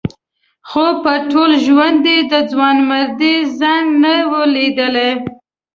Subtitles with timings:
[0.69, 5.11] خو په ټول ژوند یې د ځوانمردۍ زنګ نه و لیدلی.